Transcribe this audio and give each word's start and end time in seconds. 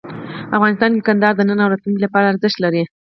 افغانستان 0.57 0.89
کې 0.95 1.05
کندهار 1.07 1.33
د 1.35 1.41
نن 1.49 1.59
او 1.63 1.71
راتلونکي 1.71 2.01
لپاره 2.03 2.25
ارزښت 2.31 2.57
لري. 2.61 2.83